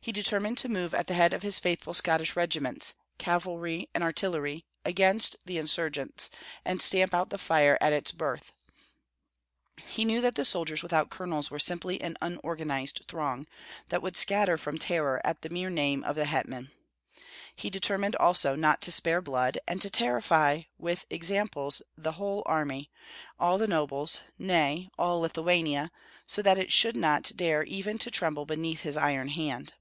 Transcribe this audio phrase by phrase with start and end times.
[0.00, 4.64] He determined to move at the head of his faithful Scottish regiments, cavalry and artillery,
[4.84, 6.30] against the insurgents,
[6.64, 8.52] and stamp out the fire at its birth.
[9.82, 13.46] He knew that the soldiers without colonels were simply an unorganized throng,
[13.90, 16.70] that would scatter from terror at the mere name of the hetman.
[17.54, 22.90] He determined also not to spare blood, and to terrify with examples the whole army,
[23.38, 25.90] all the nobles, nay, all Lithuania,
[26.26, 29.74] so that it should not dare even to tremble beneath his iron hand.